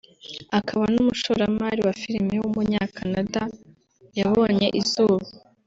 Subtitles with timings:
[0.59, 3.41] akaba n’umushoramari wa filime w’umunyakanada
[4.19, 5.25] yabonye izuba